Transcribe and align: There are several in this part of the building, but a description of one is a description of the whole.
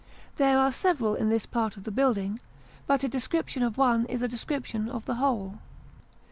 There 0.37 0.57
are 0.57 0.71
several 0.71 1.13
in 1.13 1.29
this 1.29 1.45
part 1.45 1.77
of 1.77 1.83
the 1.83 1.91
building, 1.91 2.39
but 2.87 3.03
a 3.03 3.07
description 3.07 3.61
of 3.61 3.77
one 3.77 4.07
is 4.07 4.23
a 4.23 4.27
description 4.27 4.89
of 4.89 5.05
the 5.05 5.13
whole. 5.21 5.59